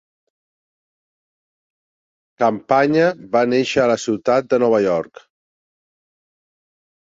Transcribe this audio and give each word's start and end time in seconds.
Campagna 2.43 3.03
va 3.37 3.43
néixer 3.53 3.83
a 3.85 3.87
la 3.93 3.99
ciutat 4.05 4.49
de 4.55 4.61
Nova 4.65 4.81
York. 4.87 5.23